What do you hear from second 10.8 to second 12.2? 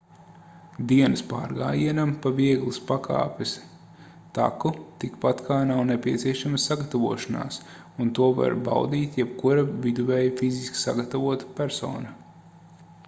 sagatavota persona